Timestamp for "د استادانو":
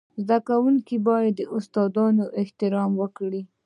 1.37-2.23